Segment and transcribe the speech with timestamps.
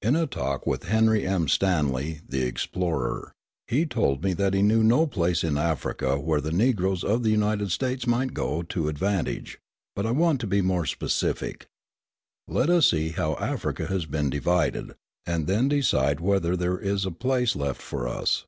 [0.00, 1.46] In a talk with Henry M.
[1.46, 3.34] Stanley, the explorer,
[3.66, 7.28] he told me that he knew no place in Africa where the Negroes of the
[7.28, 9.58] United States might go to advantage;
[9.94, 11.66] but I want to be more specific.
[12.48, 14.94] Let us see how Africa has been divided,
[15.26, 18.46] and then decide whether there is a place left for us.